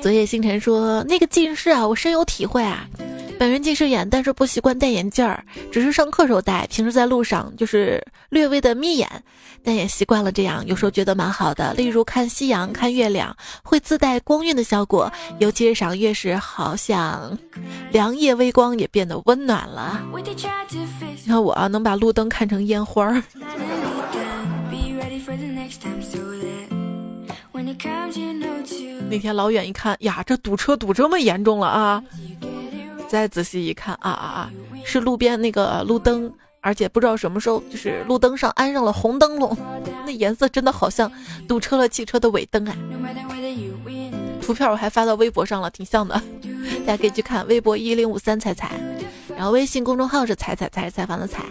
[0.00, 2.88] 昨夜星辰说：“那个近视啊，我深有体会啊。”
[3.38, 9.08] 本人近视眼，但是不习惯戴眼镜儿，只是上课时候戴，平时在路上就是略微的眯眼，
[9.62, 11.72] 但也习惯了这样，有时候觉得蛮好的。
[11.74, 17.38] 例如看夕阳、看月亮，会自带光晕的效果，尤其是赏月时，好像
[17.92, 20.02] 凉夜微光也变得温暖了。
[20.12, 23.22] 你看我啊，能把路灯看成烟花儿。
[29.08, 32.02] 那天老远一看呀，这堵车堵这么严重了啊！
[33.08, 34.50] 再仔细一看，啊啊啊，
[34.84, 39.56] 是路边那个路灯，而且不知道什么时候，就是路灯上安上了红灯笼，
[40.04, 41.10] 那颜色真的好像
[41.48, 42.76] 堵车了汽车的尾灯啊！
[44.42, 46.20] 图片我还发到微博上了，挺像的，
[46.86, 48.78] 大家可以去看微博一零五三彩彩，
[49.36, 51.44] 然后微信公众号是彩彩才是采访的彩。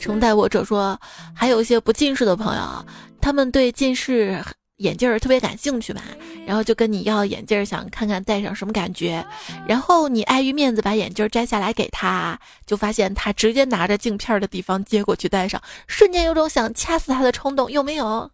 [0.00, 0.98] 承待我者说，
[1.32, 2.84] 还有一些不近视的朋友，
[3.20, 4.42] 他们对近视。
[4.80, 6.02] 眼镜儿特别感兴趣嘛，
[6.46, 9.24] 然后就跟你要眼镜儿，想看看戴上什么感觉。
[9.68, 18.30] 然后你碍于面子把眼镜儿摘下来给他，就发现他直接拿着镜片的地方接过去戴上，瞬间有种想掐死他的冲动，有没有？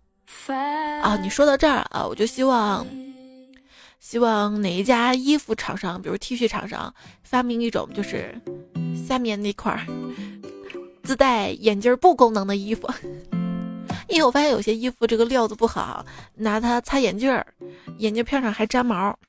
[1.02, 2.86] 啊，你说到这儿啊，我就希望，
[3.98, 8.40] 希望哪一家衣服厂商，比如 T 恤厂商，发明一种就是
[9.06, 9.84] 下面那块儿
[11.02, 12.88] 自带眼镜布功能的衣服。
[14.08, 17.46] 因为我发现有些衣服这个料子不好，拿它擦眼镜儿，
[17.98, 19.16] 眼镜片上还粘毛。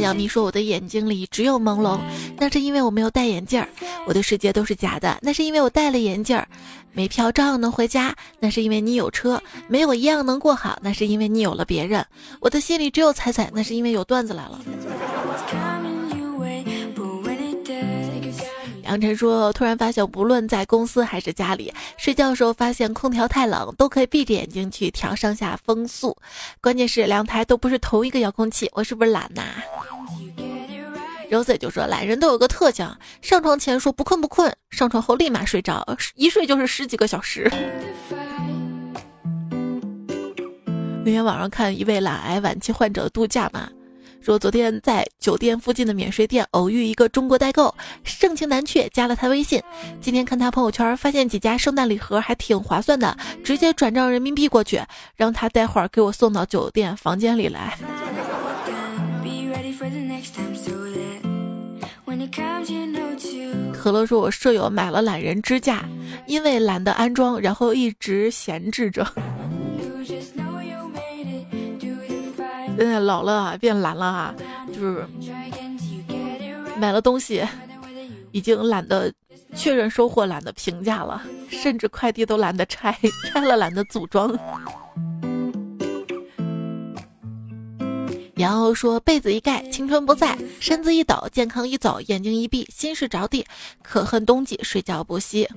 [0.00, 1.98] 杨幂说我的眼睛里只有朦胧，
[2.36, 3.66] 那是因为我没有戴眼镜儿。
[4.06, 6.46] 我的世界都是假的，那是因为我戴了眼镜儿。
[6.92, 12.04] 没票照样能回家，那是因为你有车；没我一样能过好，那是因为你有了别人。
[12.40, 14.60] 我的心里只有彩彩，那是因为有段子来了。
[18.94, 26.16] 杨晨说：“突然发现，不论在公司还是家里，睡觉的时候发现空调太冷，都可以闭着眼睛去调上下风速。
[26.60, 29.42] 关键是两台都不是同一个遥控器，我是不是懒呐？”
[31.28, 32.88] Rose 就说：“懒人都有个特性，
[33.20, 37.50] 上床前说不困不困，上床后立马睡着，一睡就是十几个小时。”
[41.04, 43.68] 那天晚上看一位懒癌晚期患者度假嘛。
[44.24, 49.62] 说昨天在酒店附近的免税店偶遇一个中国代购，盛情难却，加了他微信。
[50.00, 54.80] 今天看他朋友圈，发现几家圣诞礼盒还挺划算的，直接转账人民币过去，
[55.14, 57.76] 让他待会儿给我送到酒店房间里来。
[63.74, 65.84] 可乐说：“我舍友买了懒人支架，
[66.26, 69.06] 因为懒得安装，然后一直闲置着。”
[72.76, 74.34] 现在老了啊，变懒了啊，
[74.68, 75.06] 就是
[76.76, 77.42] 买了东西，
[78.32, 79.12] 已经懒得
[79.54, 82.96] 确认收货，懒得评价了，甚至快递都懒得拆，
[83.30, 84.36] 拆了懒得组装。
[88.34, 93.46] 然后说被子一盖，青春不在；身子一抖，健康一走；眼睛一闭，心事着地。
[93.82, 95.48] 可恨冬季睡觉不息。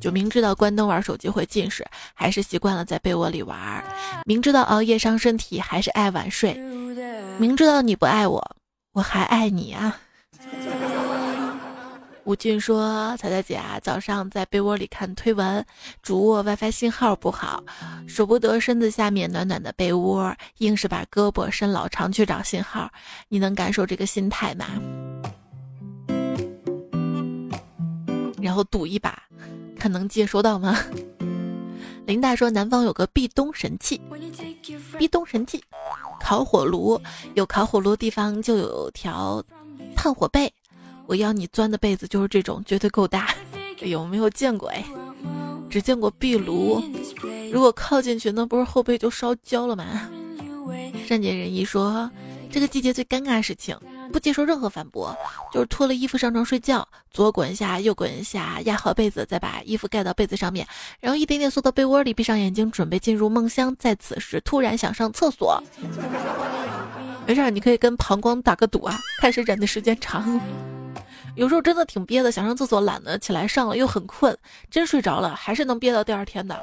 [0.00, 3.82] 就明知道关灯玩手机会近视，还是习惯了在被窝里玩；
[4.24, 6.54] 明知道熬夜伤身体，还是爱晚睡；
[7.38, 8.56] 明知道你不爱我，
[8.92, 10.00] 我还爱你啊！
[12.24, 15.64] 吴俊说：“彩彩姐啊，早上在被窝里看推文，
[16.02, 17.62] 主卧 WiFi 信号不好，
[18.06, 22.88] 舍不得身子下面暖暖的被窝，硬是把胳膊伸老长去找信号。
[23.28, 24.66] 你能感受这个心态吗？
[28.40, 29.20] 然后赌一把。”
[29.80, 30.78] 看能接收到吗？
[32.06, 33.98] 林大说南方有个壁咚神器，
[34.98, 35.62] 壁咚神器，
[36.20, 37.00] 烤火炉
[37.34, 39.42] 有烤火炉的地方就有条
[39.96, 40.52] 炭火被，
[41.06, 43.34] 我要你钻的被子就是这种，绝对够大。
[43.80, 44.68] 有没有见过？
[44.68, 44.84] 哎，
[45.70, 46.82] 只见过壁炉，
[47.50, 50.10] 如果靠进去，那不是后背就烧焦了吗？
[51.06, 52.10] 善解人意说，
[52.50, 53.78] 这个季节最尴尬的事情。
[54.12, 55.16] 不接受任何反驳，
[55.52, 60.66] 就是脱了衣服上床睡觉，左滚一下右滚一下，压好被子，再把衣服盖到被子上面，
[60.98, 63.74] 然后一点点缩到被窝里，闭上眼睛，准备进入梦乡。
[63.78, 65.62] 在此时突然想上厕所，
[67.24, 70.40] 没事，你可以跟膀胱打个赌啊，看谁忍的时间长。
[71.36, 74.36] 有时候真的挺憋的，想上厕所，懒得起来上了，又很困，
[74.68, 76.60] 真睡着了，还是能憋到第二天的。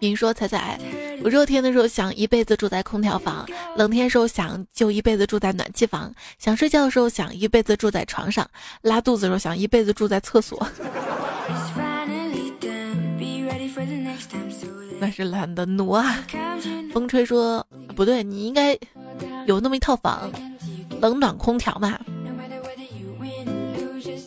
[0.00, 0.78] 您说彩彩。
[1.22, 3.44] 我热天的时候想一辈子住在空调房，
[3.76, 8.48] 冷天时候想就一辈子住在暖气房，想睡觉的时候想一辈子住在床上，
[8.82, 10.64] 拉肚子的时候想一辈子住在厕所。
[15.00, 16.24] 那是懒得挪啊！
[16.92, 18.78] 风吹说不对，你应该
[19.46, 20.30] 有那么一套房，
[21.00, 21.98] 冷暖空调嘛，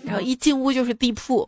[0.03, 1.47] 然后一进屋就是地铺。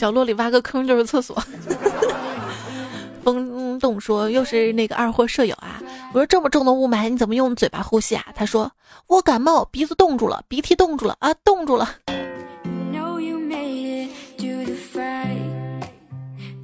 [0.00, 1.36] 角落里挖个坑就是厕所。
[3.22, 5.80] 风动说：“又是那个二货舍友啊！”
[6.14, 8.72] 我说：“这么重的雾霾，你怎么用嘴巴呼吸啊？”他说
[9.08, 11.86] ：“我感冒，鼻子冻住了，鼻涕冻住了啊，冻住了。”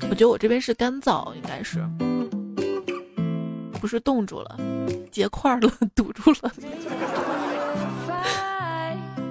[0.09, 1.85] 我觉得我这边是干燥，应该是
[3.79, 4.57] 不是冻住了，
[5.13, 6.51] 结块了，堵住了。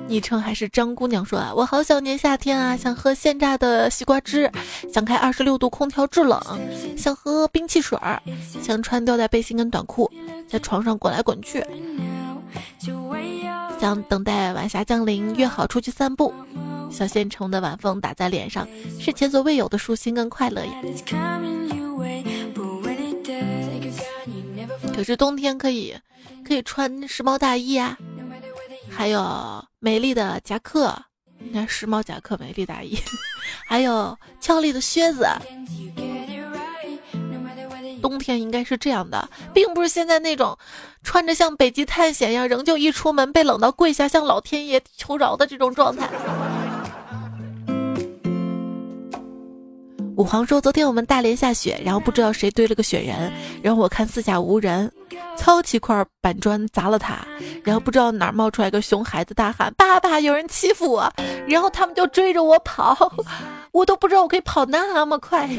[0.08, 4.50] 昵称还是张姑娘说啊，我好想念夏天啊，想喝现榨的西瓜汁，
[4.94, 6.40] 想开二十六度空调制冷，
[6.96, 8.22] 想喝冰汽水儿，
[8.62, 10.10] 想穿吊带背心跟短裤，
[10.48, 11.66] 在床上滚来滚去，
[13.80, 16.34] 想等待晚霞降临，约好出去散步。
[16.92, 18.66] 小县城的晚风打在脸上，
[19.00, 20.74] 是前所未有的舒心跟快乐呀。
[24.96, 25.94] 可是冬天可以，
[26.48, 27.98] 可以穿时髦大衣啊。
[28.96, 30.96] 还有美丽的夹克，
[31.38, 32.98] 你看时髦夹克、美丽大衣，
[33.68, 35.28] 还有俏丽的靴子。
[38.02, 40.58] 冬天应该是这样的，并不是现在那种
[41.04, 46.08] 穿着像北极探险一样，仍旧一出门被冷到跪下向老天爷求饶的这种状态。
[50.18, 54.90] 五皇说：“昨天我们大连下雪，然后不知道谁堆了个雪人，然后我看四下无人，
[55.38, 57.18] 操起块板砖砸了他，
[57.64, 61.12] 然后不知道哪儿冒出来个熊孩子大喊：‘爸爸，有人欺负我！’
[61.48, 63.12] 然后他们就追着我跑，
[63.72, 65.50] 我都不知道我可以跑那么快。”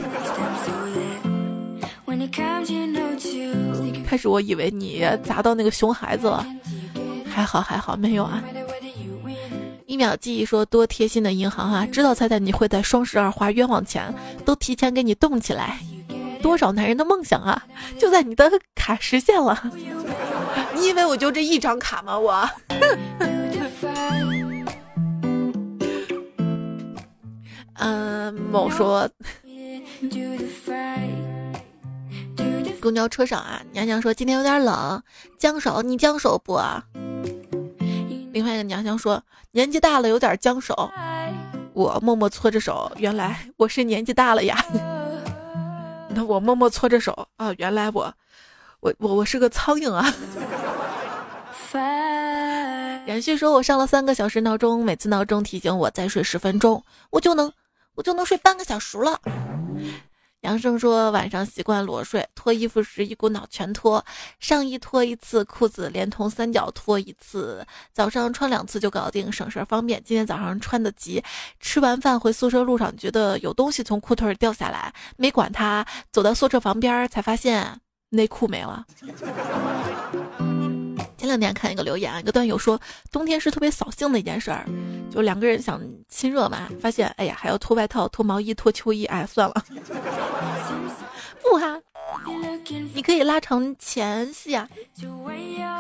[4.07, 6.47] 开始我以为你砸到那个熊孩子了，
[7.29, 8.43] 还好还好没有啊。
[9.87, 14.13] 一秒记忆说多贴心的银行啊，知道猜猜你会在双十二花冤枉钱，
[14.45, 15.79] 都提前给你冻起来。
[16.47, 17.61] 多少男人的梦想啊，
[17.99, 19.69] 就在你的卡实现了。
[20.77, 22.17] 你以为我就这一张卡吗？
[22.17, 22.49] 我。
[27.75, 29.11] 嗯，某说。
[32.81, 35.03] 公交车上啊，娘娘说今天有点冷，
[35.37, 36.61] 僵手，你僵手不？
[38.31, 39.21] 另外一个娘娘说
[39.51, 40.93] 年纪大了有点僵手，
[41.73, 44.65] 我默默搓着手，原来我是年纪大了呀。
[46.17, 48.15] 那我默默搓着手啊，原来我，
[48.81, 50.11] 我我我是个苍蝇啊。
[53.07, 57.53] 延续说，我上了三个小时闹钟，每次闹钟提醒我再睡十分钟，我就能
[57.97, 59.21] 我就能睡半个小时了。
[60.47, 64.03] 杨生说：“晚上习惯裸睡，脱衣服时一股脑全脱，
[64.39, 70.01] 上衣脱一次，裤子连同三角脱一次，早上穿两次就搞定，省事儿方便。
[70.05, 71.21] 今天早上穿的急，
[71.59, 77.81] 吃完饭回宿舍路上觉得有东西从裤腿掉下来，没管它，走到宿舍旁边才发现
[78.11, 78.87] 内裤没了。”
[81.27, 84.65] 前两天看一个留言，一个段友说，冬天是特别扫兴的一件事儿，
[85.11, 89.65] 就两个人想亲热嘛，发现哎呀还要脱外套、脱毛衣、脱秋衣，哎算了，
[91.43, 91.81] 不哈，
[92.95, 94.69] 你可以拉长前戏啊，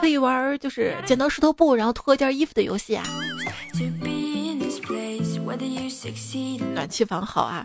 [0.00, 3.04] 可以玩就是剪刀石头布，然后脱一件衣服的游戏啊。
[6.74, 7.64] 暖气房好啊，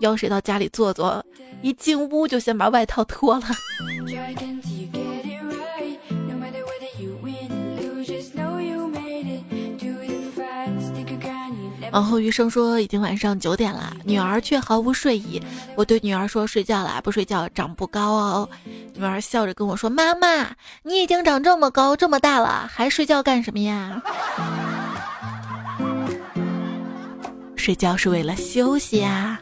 [0.00, 1.24] 邀谁到家里坐坐，
[1.62, 3.46] 一进屋就先把外套脱了。
[11.92, 15.40] 往后余生说：“已经晚上九点了，女儿却毫无睡意。
[15.76, 18.48] 我对女儿说：‘睡觉了，不睡觉长不高哦。’
[18.96, 20.50] 女儿笑着跟我说：‘妈妈，
[20.82, 24.00] 你已经长这么高这么大了，还睡觉干什么呀？’
[27.56, 29.40] 睡觉是为了休息啊。”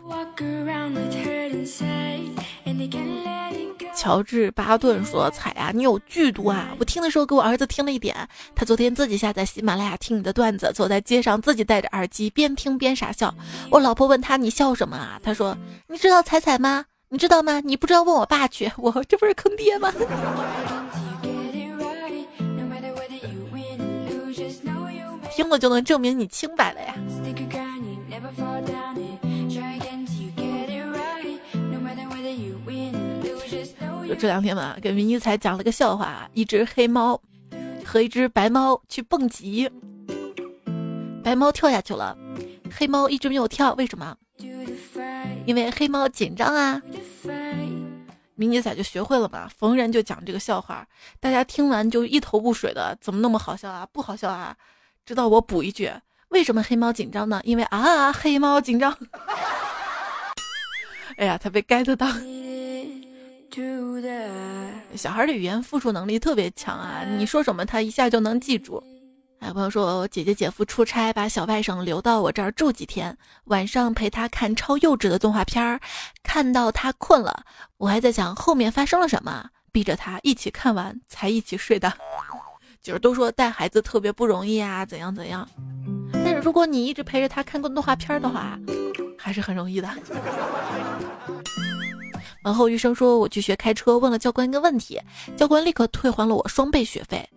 [3.95, 6.69] 乔治巴顿说：“彩啊，你有剧毒啊！
[6.79, 8.17] 我听的时候给我儿子听了一点，
[8.55, 13.35] 他昨天自己下载喜马拉雅听你的段子，走在街上自己戴着耳机边听边傻笑。
[13.71, 15.21] 我老婆问他你笑什么啊？
[15.23, 15.57] 他说
[15.89, 16.85] 你知道彩彩吗？
[17.09, 17.61] 你知道吗？
[17.61, 19.93] 你不知道问我爸去，我这不是坑爹吗？
[25.35, 26.95] 听了就能证明你清白了呀。”
[34.21, 37.19] 这两天嘛，给明一才讲了个笑话：一只黑猫
[37.87, 39.67] 和一只白猫去蹦极，
[41.25, 42.15] 白猫跳下去了，
[42.71, 44.15] 黑猫一直没有跳，为什么？
[45.47, 46.83] 因为黑猫紧张啊。
[48.35, 50.87] 明尼仔就学会了嘛，逢人就讲这个笑话，
[51.19, 53.89] 大家听完就一头雾水的，怎么那么好笑啊？
[53.91, 54.55] 不好笑啊？
[55.07, 55.91] 直到我补一句：
[56.29, 57.41] 为什么黑猫紧张呢？
[57.43, 58.95] 因为啊，黑猫紧张。
[61.17, 62.07] 哎呀，他被 get 到。
[64.95, 67.05] 小孩的语言复述能力特别强啊！
[67.19, 68.83] 你说什么，他一下就能记住。
[69.41, 75.81] 有朋友说，姐姐姐夫出差，把小外甥留到我这儿住几天，晚上陪他看超幼稚的动画片儿，
[76.23, 77.45] 看到他困了，
[77.79, 81.93] 我还在想后面发生了什么，逼着他一起看完才一起睡的。
[82.83, 85.49] 就是都说带孩子特别不容易啊，怎样怎样，
[86.25, 88.59] 但是如果你一直陪着他看过动画片的话，
[89.19, 89.89] 还是很容易的。
[92.43, 95.01] 然后医生说：“我去学开车，问了教官一个问题，
[95.37, 97.29] 教官立刻退还了我双倍学费。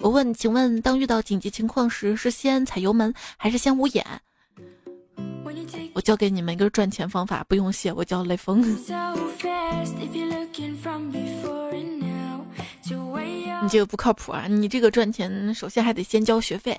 [0.00, 4.04] 我问，请问当遇到紧急情况时，是先踩油门还是先捂眼？
[5.94, 8.64] 我教给你们一个赚钱方法，不用谢，我叫雷锋。”
[13.62, 14.46] 你这个不靠谱啊！
[14.46, 16.78] 你这个赚钱，首先还得先交学费。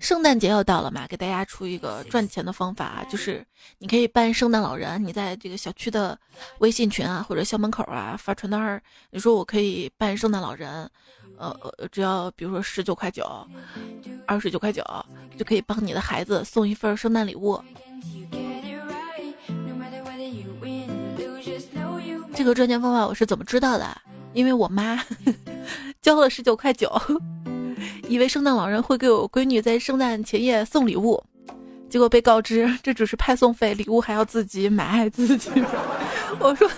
[0.00, 3.44] 圣诞节要到了嘛，给大家出一个赚钱的方法，就是
[3.78, 6.18] 你可以扮圣诞老人，你在这个小区的
[6.58, 8.80] 微信群啊，或者校门口啊发传单儿，
[9.10, 10.88] 你说我可以扮圣诞老人，
[11.36, 11.56] 呃，
[11.90, 13.24] 只要比如说十九块九，
[14.26, 14.84] 二十九块九，
[15.36, 17.60] 就可以帮你的孩子送一份圣诞礼物。
[22.34, 24.00] 这个赚钱方法我是怎么知道的？
[24.32, 25.02] 因为我妈
[26.00, 26.90] 交了十九块九，
[28.08, 31.22] 以为圣诞老人会给我闺女在圣诞前夜送礼物，
[31.88, 35.50] 结果被告知这只是派送费，礼物还要自己买自己。
[36.38, 36.70] 我说，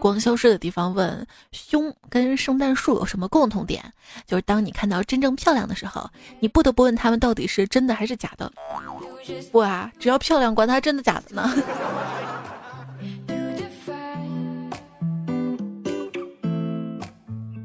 [0.00, 3.82] 光消失的地方问：胸跟圣诞树有什么共同点？
[4.26, 6.08] 就是当你看到真正漂亮的时候，
[6.40, 8.50] 你不得不问他们到底是真的还是假的。
[9.50, 11.54] 不啊，只要漂亮，管它真的假的呢。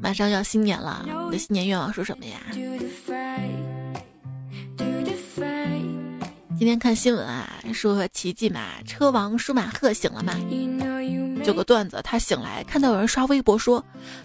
[0.02, 2.38] 马上要新年了，你的新年愿望是什么呀？
[6.56, 10.34] 今天看新闻啊，说奇迹嘛，车王舒马赫醒了吗？
[11.44, 13.84] 就个段子，他醒来看到有人刷微博说，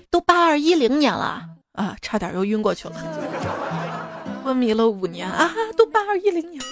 [0.09, 1.43] 都八二一零年了
[1.73, 2.95] 啊，差点又晕过去了，
[4.41, 6.67] 昏迷了五年啊，都八二一零年了。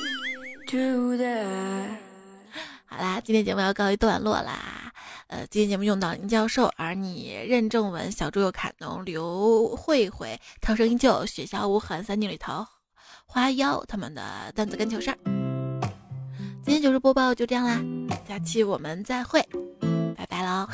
[2.85, 4.93] 好啦，今天节目要告一段落啦。
[5.27, 12.65] 呃，今天节目用到林教授，而你任正文、小猪又卡农、刘慧慧、涛声依旧、雪笑无痕、三女里头、
[13.25, 14.21] 花妖他们的
[14.55, 15.17] 段子跟糗事儿。
[16.63, 17.81] 今天就是播报就这样啦，
[18.25, 19.45] 下期我们再会，
[20.27, 20.67] 拜喽，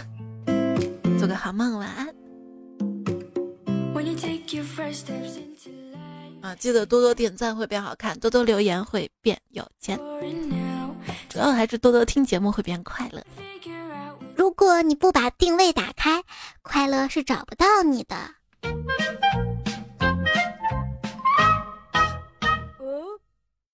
[1.20, 2.08] 做个好梦，晚安。
[6.42, 9.98] 啊，记得多多点赞会变好看，多多留言会变有钱，
[11.30, 13.24] 主要还是多多听节目会变快乐。
[14.36, 16.24] 如果你不把定位打开，
[16.62, 18.18] 快乐是找不到你的。